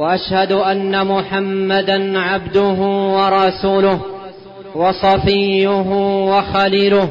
وأشهد 0.00 0.52
أن 0.52 1.06
محمدا 1.06 2.18
عبده 2.18 2.78
ورسوله 3.16 4.00
وصفيه 4.74 5.90
وخليله 6.30 7.08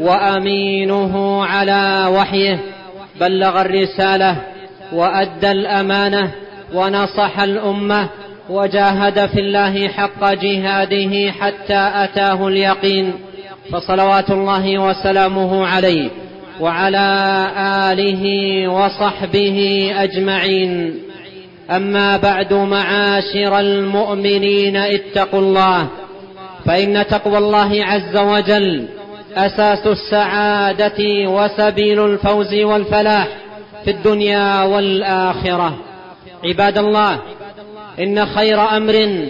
وأمينه 0.00 1.44
على 1.44 2.06
وحيه 2.12 2.58
بلغ 3.20 3.60
الرسالة 3.60 4.36
وأدى 4.92 5.50
الأمانة 5.50 6.30
ونصح 6.74 7.40
الأمة 7.40 8.08
وجاهد 8.50 9.26
في 9.26 9.40
الله 9.40 9.88
حق 9.88 10.32
جهاده 10.32 11.32
حتى 11.32 11.90
أتاه 11.94 12.48
اليقين. 12.48 13.12
فصلوات 13.72 14.30
الله 14.30 14.78
وسلامه 14.78 15.66
عليه 15.66 16.08
وعلى 16.60 17.46
آله 17.92 18.24
وصحبه 18.68 19.90
أجمعين. 19.96 20.94
أما 21.70 22.16
بعد 22.16 22.52
معاشر 22.54 23.58
المؤمنين 23.58 24.76
اتقوا 24.76 25.40
الله 25.40 25.86
فإن 26.66 27.06
تقوى 27.10 27.38
الله 27.38 27.84
عز 27.84 28.16
وجل 28.16 28.88
أساس 29.36 29.86
السعادة 29.86 31.28
وسبيل 31.28 32.06
الفوز 32.06 32.54
والفلاح 32.54 33.28
في 33.84 33.90
الدنيا 33.90 34.62
والآخرة. 34.62 35.76
عباد 36.44 36.78
الله 36.78 37.18
إن 38.00 38.26
خير 38.26 38.76
أمر 38.76 39.24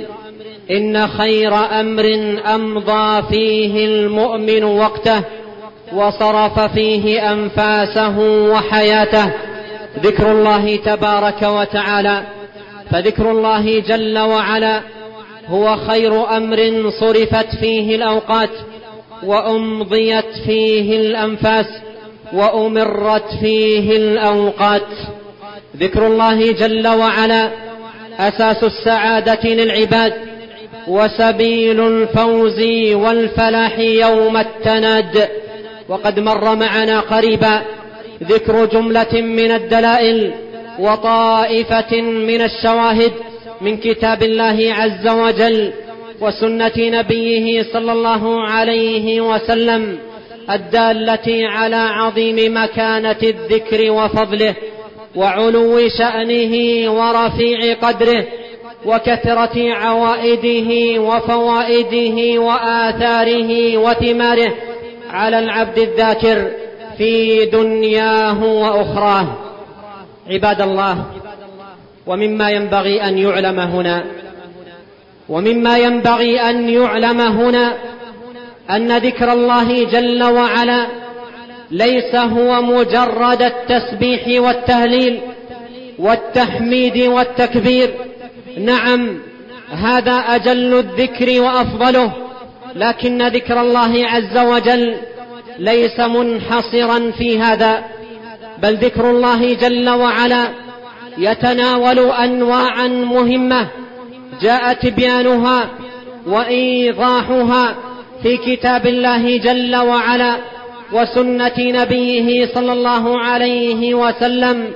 إن 0.71 1.09
خير 1.09 1.55
أمر 1.81 2.37
أمضى 2.55 3.23
فيه 3.31 3.87
المؤمن 3.87 4.65
وقته 4.65 5.23
وصرف 5.93 6.61
فيه 6.61 7.33
أنفاسه 7.33 8.19
وحياته. 8.53 9.33
ذكر 10.03 10.33
الله 10.33 10.77
تبارك 10.77 11.43
وتعالى 11.43 12.23
فذكر 12.91 13.31
الله 13.31 13.81
جل 13.81 14.19
وعلا 14.19 14.81
هو 15.49 15.77
خير 15.77 16.37
أمر 16.37 16.91
صرفت 17.01 17.57
فيه 17.61 17.97
الأوقات 17.97 18.51
وأمضيت 19.23 20.33
فيه 20.47 20.97
الأنفاس 20.97 21.67
وأمرت 22.33 23.35
فيه 23.41 23.97
الأوقات. 23.97 24.87
ذكر 25.77 26.07
الله 26.07 26.53
جل 26.53 26.89
وعلا 26.89 27.51
أساس 28.19 28.65
السعادة 28.65 29.41
للعباد 29.45 30.15
وسبيل 30.89 31.81
الفوز 31.81 32.61
والفلاح 32.93 33.79
يوم 33.79 34.37
التناد. 34.37 35.29
وقد 35.89 36.21
مر 36.21 36.57
معنا 36.57 37.01
قريبا 37.01 37.63
ذكر 38.23 38.65
جملة 38.65 39.21
من 39.21 39.51
الدلائل 39.51 40.33
وطائفة 40.79 42.01
من 42.01 42.43
الشواهد 42.43 43.13
من 43.61 43.77
كتاب 43.77 44.23
الله 44.23 44.75
عز 44.75 45.09
وجل 45.09 45.73
وسنة 46.21 46.73
نبيه 46.79 47.63
صلى 47.73 47.93
الله 47.93 48.43
عليه 48.43 49.21
وسلم 49.21 49.99
الدالة 50.51 51.49
على 51.49 51.77
عظيم 51.77 52.63
مكانة 52.63 53.17
الذكر 53.23 53.91
وفضله 53.91 54.55
وعلو 55.17 55.89
شأنه 55.89 56.55
ورفيع 56.93 57.75
قدره 57.83 58.27
وكثرة 58.87 59.73
عوائده 59.75 61.01
وفوائده 61.01 62.41
وآثاره 62.41 63.77
وثماره 63.77 64.55
على 65.11 65.39
العبد 65.39 65.79
الذاكر 65.79 66.51
في 66.99 67.45
دنياه 67.47 68.45
وأخراه. 68.45 69.27
عباد 70.31 70.61
الله 70.61 71.05
ومما 72.07 72.51
ينبغي 72.51 73.03
أن 73.03 73.19
يعلم 73.19 73.61
هنا 73.61 74.05
ومما 75.29 75.79
ينبغي 75.79 76.41
أن 76.41 76.69
يعلم 76.69 77.21
هنا 77.21 77.75
أن 78.71 78.99
ذكر 78.99 79.33
الله 79.33 79.85
جل 79.85 80.23
وعلا 80.23 80.87
ليس 81.71 82.15
هو 82.15 82.63
مجرد 82.63 83.43
التسبيح 83.43 84.43
والتهليل 84.43 85.21
والتحميد 85.99 86.99
والتكبير. 86.99 87.95
نعم 88.59 89.19
هذا 89.71 90.13
أجل 90.13 90.79
الذكر 90.79 91.41
وأفضله 91.41 92.13
لكن 92.75 93.29
ذكر 93.29 93.61
الله 93.61 94.07
عز 94.07 94.39
وجل 94.39 94.97
ليس 95.59 96.01
منحصرا 96.01 97.11
في 97.11 97.39
هذا 97.39 97.85
بل 98.63 98.77
ذكر 98.77 99.11
الله 99.11 99.55
جل 99.55 99.89
وعلا 99.89 100.49
يتناول 101.19 101.99
أنواعا 101.99 102.87
مهمة 102.87 103.69
جاء 104.43 104.73
تبيانها 104.73 105.69
وإيضاحها 106.27 107.77
في 108.23 108.37
كتاب 108.37 108.87
الله 108.87 109.37
جل 109.37 109.77
وعلا 109.77 110.37
وسنة 110.93 111.53
نبيه 111.59 112.47
صلى 112.55 112.73
الله 112.73 113.19
عليه 113.19 113.95
وسلم 113.95 114.73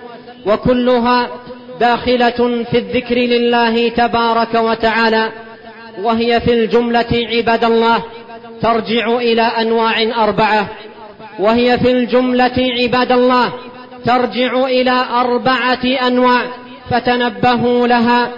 وكلها 0.46 1.28
داخلة 1.80 2.64
في 2.70 2.78
الذكر 2.78 3.16
لله 3.16 3.88
تبارك 3.88 4.54
وتعالى 4.54 5.32
وهي 6.02 6.40
في 6.40 6.52
الجملة 6.52 7.06
عباد 7.12 7.64
الله. 7.64 8.02
ترجع 8.62 9.16
إلى 9.16 9.42
أنواع 9.42 10.02
أربعة 10.24 10.66
وهي 11.38 11.78
في 11.78 11.92
الجملة 11.92 12.70
عباد 12.82 13.12
الله 13.12 13.52
ترجع 14.06 14.64
إلى 14.64 15.04
أربعة 15.10 15.84
أنواع 16.06 16.42
فتنبهوا 16.90 17.86
لها 17.86 18.30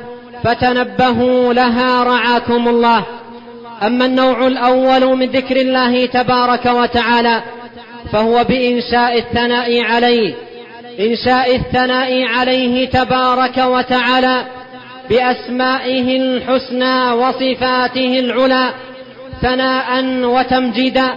فتنبهوا 0.45 1.53
لها 1.53 2.05
رعاكم 2.05 2.69
الله. 2.69 3.05
أما 3.83 4.07
النوع 4.07 4.47
الأول 4.47 5.17
من 5.17 5.27
ذكر 5.27 5.57
الله 5.57 6.07
تبارك 6.07 6.67
وتعالى 6.67 7.43
فهو 8.13 8.45
بإنشاء 8.45 9.19
الثناء 9.19 9.83
عليه 9.83 10.35
إنشاء 11.01 11.57
الثناء 11.57 12.25
عليه 12.25 12.89
تبارك 12.89 13.59
وتعالى 13.59 14.45
بأسمائه 15.11 16.17
الحسنى 16.17 17.13
وصفاته 17.13 18.19
العلى 18.19 18.71
ثناء 19.43 20.05
وتمجيدا 20.25 21.15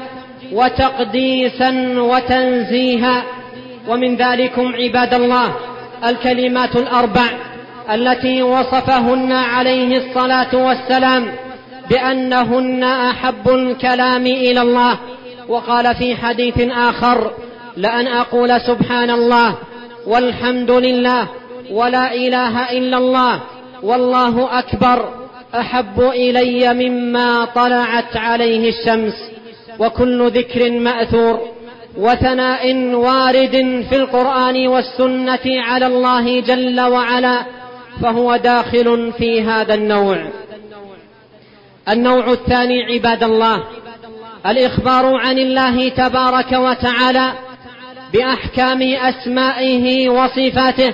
وتقديسا 0.54 1.94
وتنزيها 1.98 3.24
ومن 3.88 4.16
ذلكم 4.16 4.76
عباد 4.76 5.14
الله 5.14 5.56
الكلمات 6.08 6.76
الأربع 6.76 7.26
التي 7.94 8.42
وصفهن 8.44 9.32
عليه 9.32 9.98
الصلاة 9.98 10.56
والسلام 10.56 11.28
بأنهن 11.90 12.84
أحب 12.84 13.50
الكلام 13.50 14.26
إلى 14.26 14.62
الله. 14.62 14.98
وقال 15.48 15.96
في 15.96 16.16
حديث 16.16 16.60
آخر 16.72 17.32
لأن 17.78 18.08
أقول 18.08 18.62
سبحان 18.62 19.10
الله 19.10 19.56
والحمد 20.08 20.72
لله 20.72 21.28
ولا 21.72 22.14
إله 22.14 22.72
إلا 22.72 22.98
الله 22.98 23.40
والله 23.84 24.60
أكبر. 24.60 25.17
أحب 25.56 26.02
إلي 26.02 26.74
مما 26.74 27.46
طلعت 27.46 28.18
عليه 28.18 28.70
الشمس 28.70 29.14
وكل 29.80 30.32
ذكر 30.32 30.72
مأثور 30.72 31.40
وثناء 31.98 32.76
وارد 32.94 33.86
في 33.90 33.96
القرآن 33.96 34.68
والسنة 34.68 35.40
على 35.46 35.88
الله 35.88 36.42
جل 36.42 36.82
وعلا 36.82 37.46
فهو 38.02 38.36
داخل 38.36 39.14
في 39.18 39.42
هذا 39.42 39.74
النوع. 39.74 40.30
النوع 41.90 42.32
الثاني 42.32 42.84
عباد 42.84 43.24
الله 43.24 43.64
الإخبار 44.46 45.16
عن 45.16 45.38
الله 45.38 45.90
تبارك 45.90 46.52
وتعالى 46.52 47.34
بأحكام 48.14 48.82
أسمائه 48.82 50.10
وصفاته 50.10 50.94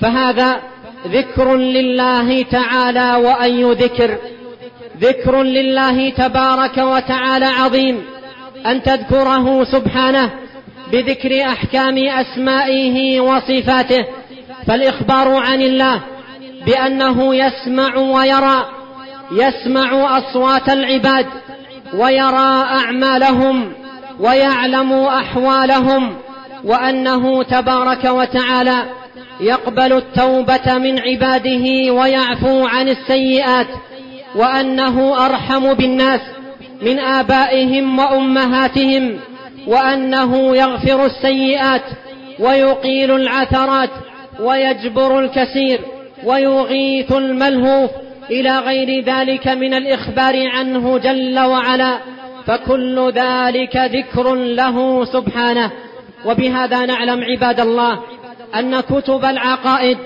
فهذا 0.00 0.60
ذكر 1.06 1.56
لله 1.56 2.42
تعالى 2.42 3.14
واي 3.16 3.64
ذكر 3.64 4.18
ذكر 5.00 5.42
لله 5.42 6.10
تبارك 6.10 6.78
وتعالى 6.78 7.44
عظيم. 7.44 8.04
أن 8.66 8.82
تذكره 8.82 9.64
سبحانه 9.64 10.30
بذكر 10.92 11.42
أحكام 11.42 11.98
أسمائه 11.98 13.20
وصفاته. 13.20 14.04
فالإخبار 14.66 15.34
عن 15.36 15.62
الله 15.62 16.00
بأنه 16.66 17.34
يسمع 17.34 17.96
ويرى. 17.96 18.66
يسمع 19.32 20.18
أصوات 20.18 20.68
العباد 20.68 21.26
ويرى 21.94 22.64
أعمالهم 22.80 23.72
ويعلم 24.20 24.92
أحوالهم. 24.92 26.16
وأنه 26.64 27.42
تبارك 27.42 28.04
وتعالى 28.04 28.99
يقبل 29.40 29.92
التوبة 29.92 30.78
من 30.78 30.98
عباده 30.98 31.92
ويعفو 31.92 32.66
عن 32.66 32.88
السيئات 32.88 33.66
وأنه 34.34 35.26
أرحم 35.26 35.74
بالناس 35.74 36.20
من 36.82 36.98
آبائهم 36.98 37.98
وأمهاتهم 37.98 39.16
وأنه 39.66 40.56
يغفر 40.56 41.06
السيئات 41.06 41.82
ويقيل 42.38 43.10
العثرات 43.10 43.90
ويجبر 44.40 45.20
الكثير 45.20 45.80
ويغيث 46.24 47.12
الملهوف 47.12 47.90
إلى 48.30 48.58
غير 48.58 49.04
ذلك 49.04 49.48
من 49.48 49.74
الإخبار 49.74 50.48
عنه 50.48 50.98
جل 50.98 51.38
وعلا. 51.38 51.98
فكل 52.46 53.12
ذلك 53.14 53.76
ذكر 53.76 54.34
له 54.34 55.04
سبحانه. 55.04 55.70
وبهذا 56.26 56.86
نعلم 56.86 57.24
عباد 57.24 57.60
الله 57.60 58.00
أن 58.54 58.80
كتب 58.80 59.24
العقائد 59.24 59.98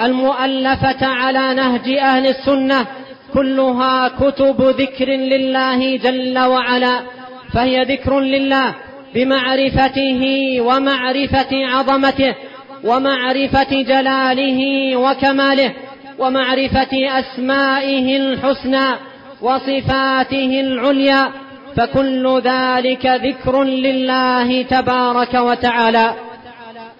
المؤلفة 0.00 1.06
على 1.06 1.54
نهج 1.54 1.88
أهل 1.88 2.26
السنة 2.26 2.86
كلها 3.34 4.08
كتب 4.08 4.62
ذكر 4.62 5.08
لله 5.08 5.96
جل 5.96 6.38
وعلا 6.38 7.00
فهي 7.52 7.82
ذكر 7.84 8.20
لله 8.20 8.74
بمعرفته 9.14 10.22
ومعرفة 10.60 11.66
عظمته 11.66 12.34
ومعرفة 12.84 13.82
جلاله 13.82 14.96
وكماله 14.96 15.72
ومعرفة 16.18 17.18
أسمائه 17.18 18.16
الحسنى 18.16 18.86
وصفاته 19.42 20.60
العليا 20.60 21.32
فكل 21.76 22.40
ذلك 22.44 23.06
ذكر 23.06 23.62
لله 23.62 24.62
تبارك 24.62 25.34
وتعالى. 25.34 26.14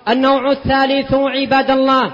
النوع 0.09 0.51
الثالث 0.51 1.15
عباد 1.15 1.71
الله 1.71 2.13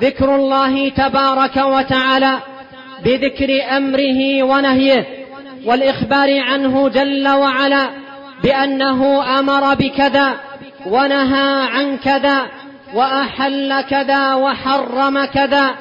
ذكر 0.00 0.34
الله 0.34 0.88
تبارك 0.88 1.56
وتعالى 1.56 2.38
بذكر 3.04 3.76
أمره 3.76 4.42
ونهيه 4.42 5.06
والإخبار 5.64 6.40
عنه 6.40 6.88
جل 6.88 7.28
وعلا 7.28 7.88
بأنه 8.42 9.22
أمر 9.38 9.74
بكذا 9.74 10.34
ونهى 10.86 11.66
عن 11.66 11.96
كذا 11.96 12.46
وأحل 12.94 13.80
كذا 13.80 14.34
وحرم 14.34 15.24
كذا 15.24 15.74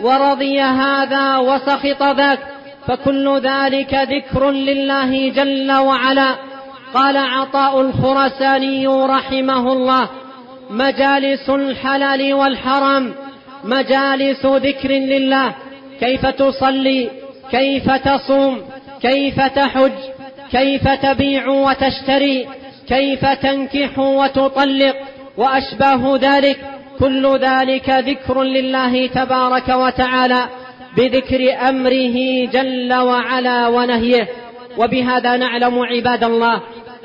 ورضي 0.00 0.60
هذا 0.60 1.36
وسخط 1.36 2.02
ذاك 2.02 2.38
فكل 2.88 3.40
ذلك 3.40 3.94
ذكر 3.94 4.50
لله 4.50 5.30
جل 5.30 5.72
وعلا. 5.72 6.34
قال 6.94 7.16
عطاء 7.16 7.80
الخرساني 7.80 8.86
رحمه 8.86 9.72
الله 9.72 10.08
مجالس 10.72 11.50
الحلال 11.50 12.34
والحرام 12.34 13.14
مجالس 13.64 14.46
ذكر 14.46 14.90
لله. 14.90 15.54
كيف 16.00 16.26
تصلي؟ 16.26 17.08
كيف 17.50 17.90
تصوم؟ 17.90 18.60
كيف 19.02 19.40
تحج؟ 19.40 19.92
كيف 20.50 20.88
تبيع 20.88 21.48
وتشتري؟ 21.48 22.48
كيف 22.88 23.24
تنكح 23.26 23.98
وتطلق؟ 23.98 24.96
وأشباه 25.36 26.18
ذلك 26.20 26.58
كل 26.98 27.38
ذلك 27.38 27.90
ذكر 27.90 28.42
لله 28.42 29.06
تبارك 29.06 29.68
وتعالى 29.68 30.48
بذكر 30.96 31.68
أمره 31.68 32.46
جل 32.46 32.94
وعلا 32.94 33.68
ونهيه. 33.68 34.28
وبهذا 34.78 35.36
نعلم 35.36 35.78
عباد 35.78 36.24
الله 36.24 36.60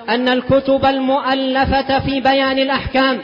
أن 0.09 0.29
الكتب 0.29 0.85
المؤلفة 0.85 1.99
في 1.99 2.21
بيان 2.21 2.59
الأحكام 2.59 3.19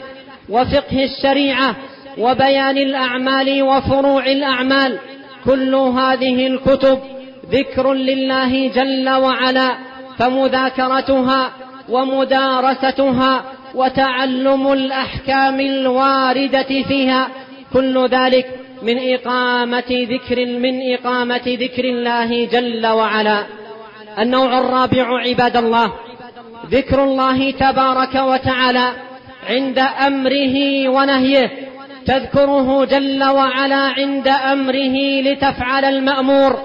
وفقه 0.48 1.04
الشريعة 1.04 1.76
وبيان 2.18 2.78
الأعمال 2.78 3.62
وفروع 3.62 4.26
الأعمال 4.26 4.98
كل 5.44 5.74
هذه 5.74 6.46
الكتب 6.46 6.98
ذكر 7.50 7.92
لله 7.92 8.68
جل 8.68 9.08
وعلا 9.10 9.74
فمذاكرتها 10.18 11.52
ومدارستها 11.88 13.44
وتعلم 13.74 14.72
الأحكام 14.72 15.60
الواردة 15.60 16.82
فيها 16.88 17.28
كل 17.72 18.06
ذلك 18.08 18.46
من 18.82 19.14
إقامة 19.14 19.84
ذكر 19.90 20.46
من 20.46 20.92
إقامة 20.92 21.42
ذكر 21.46 21.84
الله 21.84 22.44
جل 22.46 22.86
وعلا. 22.86 23.44
النوع 24.18 24.58
الرابع 24.58 25.20
عباد 25.20 25.56
الله 25.56 25.92
ذكر 26.70 27.04
الله 27.04 27.50
تبارك 27.50 28.14
وتعالى 28.14 28.92
عند 29.48 29.78
أمره 29.78 30.88
ونهيه. 30.88 31.50
تذكره 32.06 32.84
جل 32.84 33.24
وعلا 33.24 33.76
عند 33.76 34.28
أمره 34.28 35.20
لتفعل 35.20 35.84
المأمور. 35.84 36.58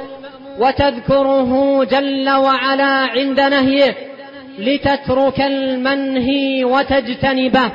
وتذكره 0.60 1.84
جل 1.84 2.30
وعلا 2.30 2.86
عند 2.86 3.40
نهيه 3.40 3.96
لتترك 4.60 5.42
المنهي 5.42 6.64
وتجتنبه. 6.64 7.72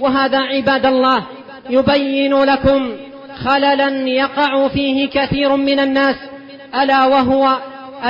وهذا 0.00 0.38
عباد 0.38 0.86
الله 0.86 1.26
يبين 1.70 2.34
لكم 2.42 2.90
خللا 3.44 4.08
يقع 4.08 4.68
فيه 4.68 5.08
كثير 5.08 5.56
من 5.56 5.80
الناس. 5.80 6.16
ألا 6.82 7.04
وهو 7.04 7.56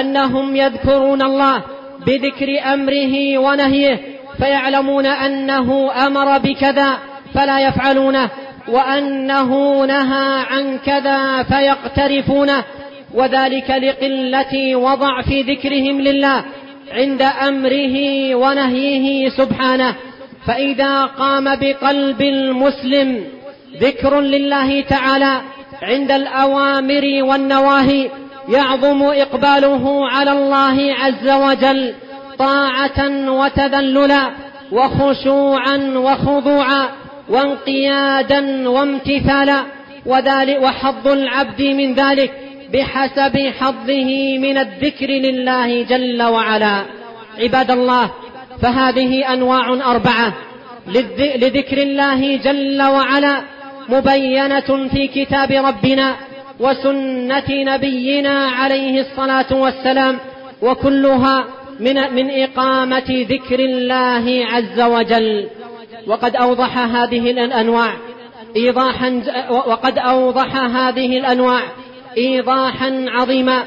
أنهم 0.00 0.56
يذكرون 0.56 1.22
الله 1.22 1.62
بذكر 2.06 2.72
أمره 2.74 3.38
ونهيه. 3.38 4.11
فيعلمون 4.38 5.06
أنه 5.06 5.92
أمر 6.06 6.38
بكذا 6.38 6.98
فلا 7.34 7.60
يفعلونه 7.60 8.30
وأنه 8.68 9.84
نهى 9.84 10.44
عن 10.50 10.78
كذا 10.78 11.42
فيقترفونه 11.42 12.64
وذلك 13.14 13.70
لقلة 13.70 14.76
وضعف 14.76 15.28
ذكرهم 15.28 16.00
لله 16.00 16.44
عند 16.92 17.22
أمره 17.22 17.96
ونهيه 18.34 19.28
سبحانه 19.28 19.94
فإذا 20.46 21.02
قام 21.02 21.56
بقلب 21.56 22.22
المسلم 22.22 23.24
ذكر 23.80 24.20
لله 24.20 24.80
تعالى 24.80 25.40
عند 25.82 26.12
الأوامر 26.12 27.18
والنواهي 27.22 28.10
يعظم 28.48 29.02
إقباله 29.02 30.08
على 30.08 30.32
الله 30.32 30.94
عز 30.94 31.28
وجل 31.30 31.94
طاعة 32.38 33.30
وتذللا 33.30 34.30
وخشوعا 34.72 35.76
وخضوعا 35.96 36.88
وانقيادا 37.28 38.68
وامتثالا 38.68 39.62
وذلك 40.06 40.62
وحظ 40.62 41.08
العبد 41.08 41.62
من 41.62 41.94
ذلك 41.94 42.32
بحسب 42.72 43.52
حظه 43.60 44.38
من 44.38 44.58
الذكر 44.58 45.06
لله 45.06 45.82
جل 45.82 46.22
وعلا. 46.22 46.82
عباد 47.38 47.70
الله 47.70 48.10
فهذه 48.62 49.32
أنواع 49.32 49.68
أربعة 49.68 50.32
لذكر 51.36 51.78
الله 51.78 52.36
جل 52.36 52.82
وعلا 52.82 53.42
مبينة 53.88 54.88
في 54.92 55.06
كتاب 55.06 55.52
ربنا 55.52 56.16
وسنة 56.60 57.44
نبينا 57.50 58.48
عليه 58.48 59.00
الصلاة 59.00 59.46
والسلام 59.52 60.18
وكلها 60.62 61.44
من 61.80 62.14
من 62.14 62.30
إقامة 62.30 63.26
ذكر 63.30 63.60
الله 63.60 64.46
عز 64.46 64.80
وجل. 64.80 65.48
وقد 66.06 66.36
أوضح 66.36 66.78
هذه 66.78 67.30
الأنواع. 67.30 67.92
ايضاحا 68.56 69.22
وقد 69.50 69.98
أوضح 69.98 70.56
هذه 70.56 71.18
الأنواع. 71.18 71.62
ايضاحا 72.18 73.04
عظيما. 73.08 73.64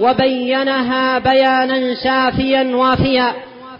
وبينها 0.00 1.18
بيانا 1.18 1.94
شافيا 1.94 2.76
وافيا. 2.76 3.32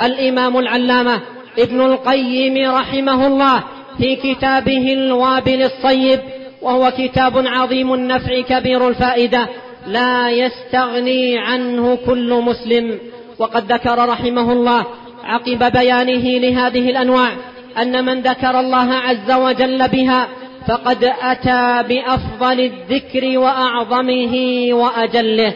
الإمام 0.02 0.58
العلامة 0.58 1.20
ابن 1.58 1.80
القيم 1.80 2.70
رحمه 2.70 3.26
الله 3.26 3.62
في 3.98 4.16
كتابه 4.16 4.92
الوابل 4.92 5.62
الصيب. 5.62 6.20
وهو 6.62 6.92
كتاب 6.98 7.46
عظيم 7.46 7.94
النفع 7.94 8.40
كبير 8.40 8.88
الفائدة. 8.88 9.48
لا 9.86 10.30
يستغني 10.30 11.38
عنه 11.38 11.98
كل 12.06 12.42
مسلم. 12.42 12.98
وقد 13.38 13.72
ذكر 13.72 14.08
رحمه 14.08 14.52
الله 14.52 14.84
عقب 15.24 15.72
بيانه 15.72 16.38
لهذه 16.38 16.90
الأنواع 16.90 17.32
أن 17.78 18.04
من 18.04 18.20
ذكر 18.20 18.60
الله 18.60 18.94
عز 18.94 19.30
وجل 19.30 19.88
بها 19.88 20.28
فقد 20.68 21.12
أتى 21.22 21.82
بأفضل 21.88 22.60
الذكر 22.60 23.38
وأعظمه 23.38 24.34
وأجله. 24.72 25.54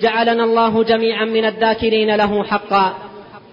جعلنا 0.00 0.44
الله 0.44 0.84
جميعا 0.84 1.24
من 1.24 1.44
الذاكرين 1.44 2.14
له 2.14 2.44
حقا 2.44 2.94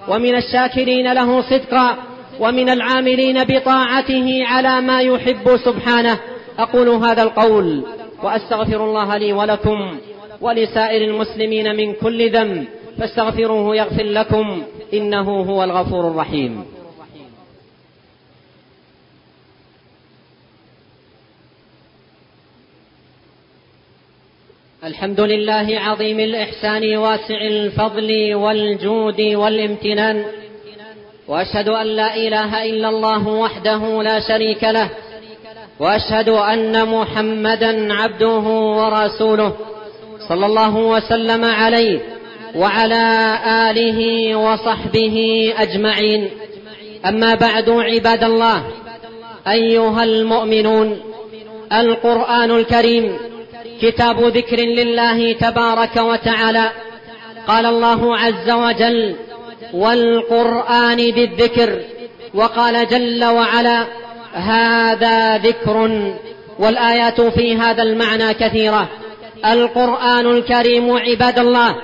ومن 0.08 0.36
الشاكرين 0.36 1.13
له 1.13 1.42
صدقا 1.42 1.98
ومن 2.39 2.70
العاملين 2.70 3.44
بطاعته 3.44 4.44
على 4.46 4.82
ما 4.82 5.01
يحب 5.01 5.58
سبحانه. 5.65 6.20
أقول 6.60 6.89
هذا 6.89 7.24
القول 7.24 7.84
وأستغفر 8.24 8.86
الله 8.86 9.18
لي 9.18 9.34
ولكم 9.34 9.98
ولسائر 10.42 11.01
المسلمين 11.10 11.75
من 11.75 11.94
كل 11.94 12.32
ذنب. 12.32 12.68
فاستغفروه 12.97 13.75
يغفر 13.75 14.03
لكم. 14.03 14.63
إنه 14.93 15.41
هو 15.41 15.63
الغفور 15.63 16.07
الرحيم. 16.07 16.65
الحمد 24.83 25.19
لله 25.19 25.79
عظيم 25.79 26.19
الإحسان 26.19 26.97
واسع 26.97 27.41
الفضل 27.41 28.33
والجود 28.33 29.21
والامتنان. 29.21 30.25
وأشهد 31.27 31.69
أن 31.69 31.88
لا 31.88 32.15
إله 32.15 32.63
إلا 32.63 32.89
الله 32.89 33.27
وحده 33.27 34.03
لا 34.03 34.19
شريك 34.19 34.63
له. 34.63 34.89
وأشهد 35.79 36.29
أن 36.29 36.88
محمدا 36.89 37.93
عبده 37.93 38.39
ورسوله. 38.79 39.57
صلى 40.29 40.45
الله 40.45 40.77
وسلم 40.77 41.45
عليه. 41.45 42.12
وعلى 42.55 43.38
آله 43.69 44.00
وصحبه 44.36 45.17
أجمعين. 45.57 46.29
أما 47.05 47.36
بعد 47.36 47.69
عباد 47.69 48.24
الله 48.24 48.63
أيها 49.48 50.03
المؤمنون 50.03 51.00
القرآن 51.74 52.51
الكريم 52.51 53.17
كتاب 53.81 54.24
ذكر 54.24 54.57
لله 54.57 55.33
تبارك 55.33 55.95
وتعالى. 55.95 56.69
قال 57.48 57.65
الله 57.65 58.17
عز 58.17 58.50
وجل 58.51 59.15
والقرآن 59.74 60.98
ذي 60.98 61.24
الذكر 61.24 61.79
وقال 62.33 62.88
جل 62.88 63.25
وعلا 63.25 63.86
هذا 64.33 65.38
ذكر. 65.38 65.77
والآيات 66.60 67.22
في 67.22 67.55
هذا 67.55 67.83
المعنى 67.83 68.33
كثيرة. 68.33 68.89
القرآن 69.45 70.25
الكريم 70.27 70.98
عباد 70.98 71.39
الله 71.39 71.75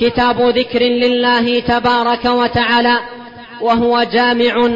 كتاب 0.00 0.40
ذكر 0.40 0.82
لله 0.82 1.60
تبارك 1.60 2.24
وتعالى 2.24 2.98
وهو 3.60 4.02
جامع 4.12 4.68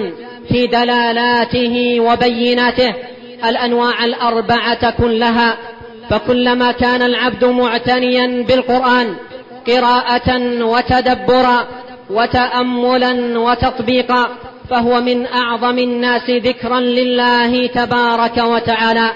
في 0.48 0.66
دلالاته 0.66 2.00
وبيناته 2.00 2.94
الأنواع 3.44 4.04
الأربعة 4.04 4.90
كلها 4.90 5.56
فكلما 6.10 6.72
كان 6.72 7.02
العبد 7.02 7.44
معتنيا 7.44 8.44
بالقرآن 8.48 9.14
قراءة 9.66 10.38
وتدبرا 10.62 11.66
وتاملا 12.10 13.38
وتطبيقا 13.38 14.28
فهو 14.70 15.00
من 15.00 15.26
أعظم 15.26 15.78
الناس 15.78 16.30
ذكرا 16.30 16.80
لله 16.80 17.66
تبارك 17.66 18.38
وتعالى. 18.38 19.10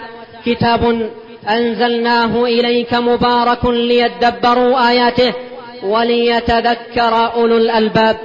كتاب 0.46 1.10
أنزلناه 1.48 2.44
إليك 2.44 2.94
مبارك 2.94 3.64
ليدبروا 3.64 4.88
آياته 4.88 5.32
وليتذكر 5.86 7.32
أولو 7.34 7.56
الألباب. 7.56 8.16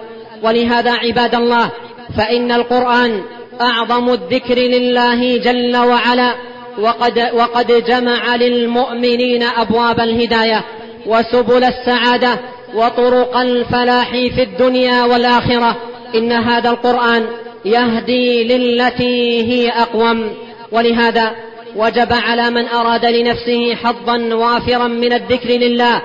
ولهذا 0.44 0.92
عباد 0.92 1.36
الله 1.36 1.72
فإن 2.18 2.52
القرآن 2.52 3.22
أعظم 3.62 4.10
الذكر 4.10 4.56
لله 4.56 5.38
جل 5.38 5.78
وعلا 5.78 6.34
وقد, 6.80 7.30
وقد 7.34 7.84
جمع 7.88 8.36
للمؤمنين 8.36 9.44
أبواب 9.44 10.00
الهداية 10.00 10.64
وسبل 11.06 11.64
السعادة 11.64 12.40
وطرق 12.76 13.38
الفلاح 13.38 14.12
في 14.12 14.44
الدنيا 14.44 15.04
والآخرة. 15.04 15.76
إن 16.16 16.32
هذا 16.32 16.70
القرآن 16.70 17.26
يهدي 17.66 18.44
للتي 18.44 19.44
هي 19.44 19.70
أقوم. 19.70 20.34
ولهذا 20.72 21.32
وجب 21.76 22.14
على 22.14 22.50
من 22.50 22.68
أراد 22.68 23.06
لنفسه 23.06 23.76
حظا 23.76 24.18
وافرا 24.34 24.88
من 24.88 25.14
الذكر 25.14 25.50
لله 25.50 26.02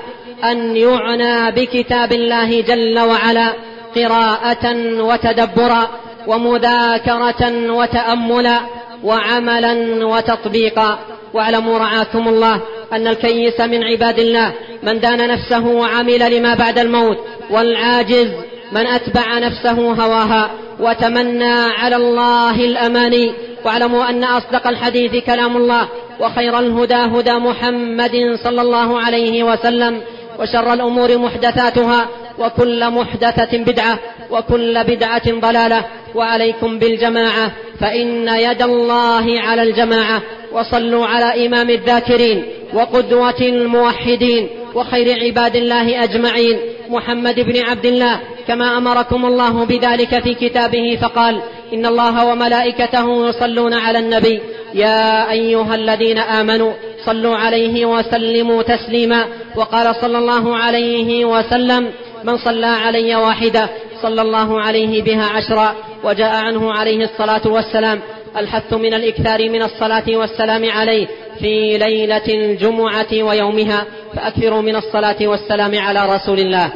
أن 0.50 0.76
يعنى 0.76 1.50
بكتاب 1.50 2.12
الله 2.12 2.61
جل 2.61 2.99
وعلا 2.99 3.53
قراءة 3.97 4.76
وتدبرا 5.00 5.88
ومذاكرة 6.26 7.73
وتأملا 7.73 8.61
وعملا 9.05 10.07
وتطبيقا. 10.07 10.99
واعلموا 11.35 11.79
رعاكم 11.79 12.29
الله 12.29 12.61
أن 12.93 13.07
الكيس 13.07 13.61
من 13.61 13.85
عباد 13.85 14.19
الله 14.19 14.53
من 14.83 15.00
دان 15.00 15.29
نفسه 15.29 15.67
وعمل 15.67 16.38
لما 16.38 16.55
بعد 16.55 16.79
الموت 16.79 17.19
والعاجز 17.50 18.29
من 18.73 18.87
أتبع 18.87 19.38
نفسه 19.38 19.93
هواها 19.93 20.50
وتمنى 20.81 21.53
على 21.53 21.97
الله 21.97 22.55
الأماني. 22.55 23.33
واعلموا 23.65 24.11
أن 24.11 24.25
أصدق 24.25 24.67
الحديث 24.67 25.25
كلام 25.25 25.57
الله 25.57 25.88
وخير 26.21 26.59
الهدى 26.59 26.95
هدى 26.95 27.33
محمد 27.33 28.38
صلى 28.45 28.62
الله 28.62 29.00
عليه 29.00 29.43
وسلم. 29.43 30.00
وشر 30.40 30.73
الأمور 30.73 31.19
محدثاتها 31.19 32.09
وكل 32.38 32.90
محدثة 32.90 33.59
بدعة 33.59 33.99
وكل 34.31 34.85
بدعة 34.85 35.40
ضلالة. 35.40 35.85
وعليكم 36.14 36.78
بالجماعة 36.78 37.52
فإن 37.81 38.28
يد 38.28 38.62
الله 38.62 39.40
على 39.40 39.62
الجماعة. 39.62 40.23
وصلوا 40.52 41.07
على 41.07 41.47
إمام 41.47 41.71
الذاكرين 41.71 42.45
وقدوة 42.75 43.40
الموحدين 43.40 44.49
وخير 44.75 45.25
عباد 45.25 45.57
الله 45.57 46.05
أجمعين. 46.05 46.59
محمد 46.90 47.40
بن 47.40 47.61
عبد 47.64 47.87
الله 47.87 48.21
كما 48.49 48.78
أمركم 48.78 49.26
الله 49.26 49.64
بذلك 49.64 50.23
في 50.23 50.35
كتابه 50.35 50.99
فقال 51.02 51.40
إن 51.73 51.87
الله 51.87 52.25
وملائكته 52.25 53.28
يصلون 53.28 53.75
على 53.75 53.99
النبي 53.99 54.40
يا 54.75 55.31
أيها 55.31 55.75
الذين 55.75 56.19
آمنوا 56.19 56.73
صلوا 57.07 57.37
عليه 57.37 57.87
وسلموا 57.87 58.63
تسليما. 58.63 59.27
وقال 59.57 59.95
صلى 59.95 60.19
الله 60.19 60.57
عليه 60.57 61.25
وسلم 61.25 61.91
من 62.25 62.37
صلى 62.37 62.67
علي 62.67 63.17
واحدة 63.17 63.69
صلى 64.03 64.23
الله 64.23 64.61
عليه 64.61 65.03
بها 65.03 65.25
عشرا 65.25 65.75
وجاء 66.05 66.35
عنه 66.35 66.73
عليه 66.73 67.05
الصلاة 67.05 67.47
والسلام. 67.47 68.01
الحث 68.37 68.73
من 68.73 68.95
الإكثار 68.95 69.49
من 69.49 69.63
الصلاة 69.63 70.05
والسلام 70.09 70.71
عليه 70.71 71.07
في 71.39 71.79
ليلة 71.79 72.27
الجمعة 72.29 73.13
ويومها 73.13 73.85
فاكثروا 74.17 74.63
من 74.63 74.77
الصلاة 74.77 75.17
والسلام 75.23 75.79
على 75.79 76.15
رسول 76.15 76.39
الله. 76.39 76.73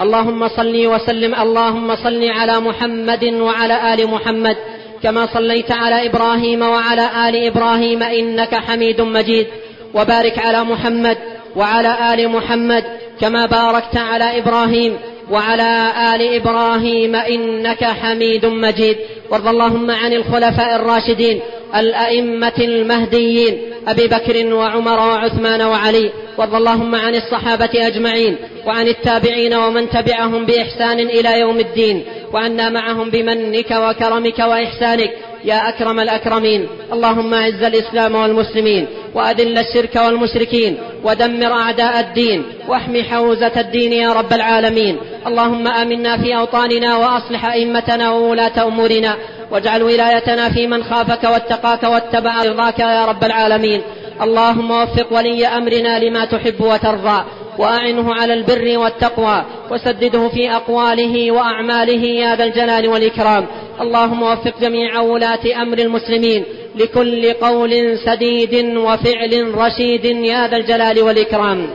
اللهم 0.00 0.48
صل 0.48 0.86
وسلم. 0.86 1.34
اللهم 1.34 1.96
صل 1.96 2.24
على 2.24 2.60
محمد 2.60 3.24
وعلى 3.24 3.94
آل 3.94 4.06
محمد. 4.06 4.56
كما 5.02 5.26
صليت 5.34 5.72
على 5.72 6.06
إبراهيم 6.06 6.62
وعلى 6.62 7.28
آل 7.28 7.46
إبراهيم 7.46 8.02
إنك 8.02 8.54
حميد 8.54 9.00
مجيد. 9.00 9.46
وبارك 9.94 10.38
على 10.38 10.64
محمد 10.64 11.18
وعلى 11.56 12.14
آل 12.14 12.28
محمد 12.28 12.84
كما 13.20 13.46
باركت 13.46 13.96
على 13.96 14.38
إبراهيم 14.38 14.96
وعلى 15.30 15.92
آل 16.14 16.34
إبراهيم 16.34 17.16
إنك 17.16 17.84
حميد 17.84 18.46
مجيد. 18.46 18.96
وارض 19.30 19.48
اللهم 19.48 19.90
عن 19.90 20.12
الخلفاء 20.12 20.76
الراشدين 20.76 21.40
الأئمة 21.76 22.58
المهديين 22.58 23.60
أبي 23.88 24.06
بكر 24.06 24.54
وعمر 24.54 24.98
وعثمان 24.98 25.62
وعلي. 25.62 26.10
وارض 26.38 26.54
اللهم 26.54 26.94
عن 26.94 27.14
الصحابة 27.14 27.70
أجمعين 27.74 28.36
وعن 28.66 28.88
التابعين 28.88 29.54
ومن 29.54 29.90
تبعهم 29.90 30.44
بإحسان 30.44 31.00
إلى 31.00 31.40
يوم 31.40 31.58
الدين. 31.58 32.04
وعنا 32.32 32.70
معهم 32.70 33.10
بمنك 33.10 33.70
وكرمك 33.70 34.38
وإحسانك. 34.38 35.10
يا 35.44 35.68
أكرم 35.68 36.00
الأكرمين 36.00 36.68
اللهم 36.92 37.34
أعز 37.34 37.62
الإسلام 37.62 38.14
والمسلمين 38.14 38.86
وأذل 39.14 39.58
الشرك 39.58 39.96
والمشركين 39.96 40.78
ودمر 41.04 41.52
أعداء 41.52 42.00
الدين 42.00 42.44
واحم 42.68 43.02
حوزة 43.02 43.52
الدين 43.56 43.92
يا 43.92 44.12
رب 44.12 44.32
العالمين. 44.32 44.96
اللهم 45.26 45.68
آمنا 45.68 46.16
في 46.16 46.36
أوطاننا 46.36 46.96
وأصلح 46.96 47.52
أئمتنا 47.52 48.10
وولاة 48.10 48.66
أمورنا 48.66 49.16
واجعل 49.50 49.82
ولايتنا 49.82 50.48
في 50.50 50.66
من 50.66 50.84
خافك 50.84 51.24
واتقاك 51.24 51.82
واتبع 51.82 52.42
رضاك 52.42 52.78
يا 52.78 53.04
رب 53.04 53.24
العالمين. 53.24 53.82
اللهم 54.22 54.70
وفق 54.70 55.12
ولي 55.12 55.46
أمرنا 55.46 55.98
لما 55.98 56.24
تحب 56.24 56.60
وترضى. 56.60 57.24
وأعنه 57.58 58.14
على 58.14 58.34
البر 58.34 58.78
والتقوى 58.78 59.44
وسدده 59.70 60.28
في 60.28 60.50
أقواله 60.50 61.30
وأعماله 61.30 62.04
يا 62.06 62.36
ذا 62.36 62.44
الجلال 62.44 62.88
والإكرام. 62.88 63.46
اللهم 63.80 64.22
وفق 64.22 64.60
جميع 64.60 65.00
ولاة 65.00 65.62
أمر 65.62 65.78
المسلمين 65.78 66.44
لكل 66.76 67.32
قول 67.32 67.98
سديد 67.98 68.76
وفعل 68.76 69.54
رشيد 69.54 70.04
يا 70.04 70.48
ذا 70.48 70.56
الجلال 70.56 71.02
والإكرام. 71.02 71.66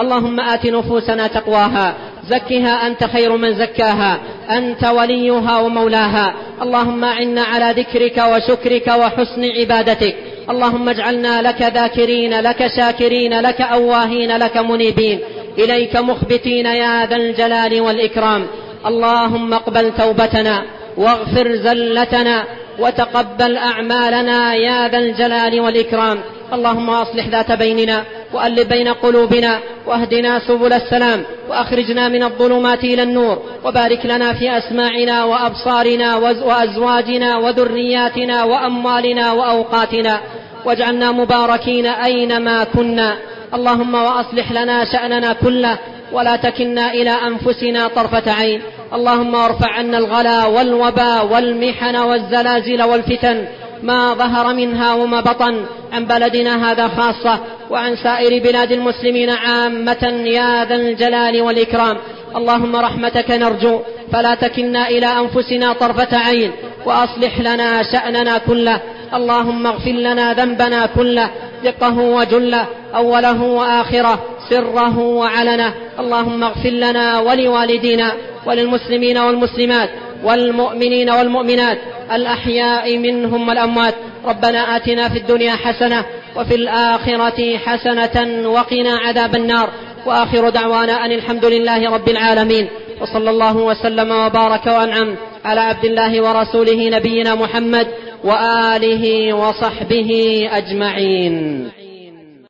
اللهم 0.00 0.40
آت 0.40 0.66
نفوسنا 0.66 1.26
تقواها 1.26 1.94
زكها 2.28 2.86
أنت 2.86 3.04
خير 3.04 3.36
من 3.36 3.54
زكاها 3.54 4.20
أنت 4.50 4.84
وليها 4.84 5.60
ومولاها. 5.60 6.34
اللهم 6.62 7.04
أعنا 7.04 7.42
على 7.42 7.82
ذكرك 7.82 8.22
وشكرك 8.32 8.86
وحسن 8.86 9.44
عبادتك. 9.44 10.16
اللهم 10.50 10.88
اجعلنا 10.88 11.42
لك 11.42 11.62
ذاكرين 11.62 12.40
لك 12.40 12.66
شاكرين 12.66 13.40
لك 13.40 13.60
أواهين 13.60 14.36
لك 14.36 14.56
منيبين. 14.56 15.20
إليك 15.58 15.96
مخبتين 15.96 16.66
يا 16.66 17.06
ذا 17.06 17.16
الجلال 17.16 17.80
والإكرام. 17.80 18.46
اللهم 18.86 19.54
اقبل 19.54 19.92
توبتنا 19.98 20.62
واغفر 20.96 21.56
زلتنا 21.56 22.44
وتقبل 22.78 23.56
أعمالنا 23.56 24.54
يا 24.54 24.88
ذا 24.88 24.98
الجلال 24.98 25.60
والإكرام. 25.60 26.18
اللهم 26.52 26.90
أصلح 26.90 27.26
ذات 27.26 27.52
بيننا 27.52 28.04
وألف 28.32 28.68
بين 28.68 28.88
قلوبنا 28.88 29.58
وأهدنا 29.86 30.38
سبل 30.38 30.72
السلام 30.72 31.24
وأخرجنا 31.48 32.08
من 32.08 32.22
الظلمات 32.22 32.84
إلى 32.84 33.02
النور 33.02 33.42
وبارك 33.64 34.06
لنا 34.06 34.32
في 34.32 34.58
أسماعنا 34.58 35.24
وأبصارنا 35.24 36.16
وأزواجنا 36.16 37.36
وذرياتنا 37.36 38.44
وأموالنا 38.44 39.32
وأوقاتنا 39.32 40.20
واجعلنا 40.64 41.12
مباركين 41.12 41.86
أينما 41.86 42.64
كنا. 42.64 43.16
اللهم 43.54 43.94
وأصلح 43.94 44.52
لنا 44.52 44.84
شأننا 44.84 45.32
كله 45.32 45.78
ولا 46.12 46.36
تكلنا 46.36 46.92
إلى 46.92 47.10
أنفسنا 47.10 47.88
طرفة 47.88 48.32
عين. 48.32 48.62
اللهم 48.94 49.34
وارفع 49.34 49.72
عنا 49.72 49.98
الغلا 49.98 50.46
والوبا 50.46 51.20
والمحن 51.20 51.96
والزلازل 51.96 52.82
والفتن. 52.82 53.44
ما 53.82 54.14
ظهر 54.14 54.54
منها 54.54 54.94
وما 54.94 55.20
بطن. 55.20 55.64
عن 55.92 56.04
بلدنا 56.04 56.70
هذا 56.70 56.88
خاصة 56.88 57.38
وعن 57.70 57.96
سائر 57.96 58.42
بلاد 58.42 58.72
المسلمين 58.72 59.30
عامة 59.30 60.22
يا 60.24 60.64
ذا 60.64 60.74
الجلال 60.74 61.42
والإكرام. 61.42 61.96
اللهم 62.36 62.76
رحمتك 62.76 63.30
نرجو 63.30 63.80
فلا 64.12 64.34
تكلنا 64.34 64.88
إلى 64.88 65.06
أنفسنا 65.06 65.72
طرفة 65.72 66.18
عين 66.18 66.50
وأصلح 66.86 67.40
لنا 67.40 67.82
شأننا 67.92 68.38
كله. 68.38 68.80
اللهم 69.14 69.66
اغفر 69.66 69.90
لنا 69.90 70.32
ذنبنا 70.32 70.86
كله 70.86 71.30
دقه 71.64 71.98
وجله 71.98 72.66
أوله 72.94 73.42
وآخره 73.42 74.24
سره 74.50 74.98
وعلنه. 74.98 75.74
اللهم 75.98 76.44
اغفر 76.44 76.70
لنا 76.70 77.20
ولوالدينا 77.20 78.12
وللمسلمين 78.46 79.18
والمسلمات 79.18 79.90
والمؤمنين 80.24 81.10
والمؤمنات. 81.10 81.78
الأحياء 82.12 82.98
منهم 82.98 83.48
والأموات. 83.48 83.94
ربنا 84.26 84.76
آتنا 84.76 85.08
في 85.08 85.18
الدنيا 85.18 85.52
حسنة 85.52 86.04
وفي 86.36 86.54
الآخرة 86.54 87.56
حسنة 87.56 88.48
وقنا 88.48 88.98
عذاب 88.98 89.36
النار. 89.36 89.70
وآخر 90.06 90.48
دعوانا 90.48 91.04
أن 91.04 91.12
الحمد 91.12 91.44
لله 91.44 91.90
رب 91.90 92.08
العالمين. 92.08 92.68
وصلى 93.00 93.30
الله 93.30 93.56
وسلم 93.56 94.10
وبارك 94.10 94.66
وأنعم 94.66 95.16
على 95.44 95.60
عبد 95.60 95.84
الله 95.84 96.22
ورسوله 96.22 96.90
نبينا 96.90 97.34
محمد 97.34 97.88
وآله 98.24 99.32
وصحبه 99.32 100.10
أجمعين. 100.52 101.68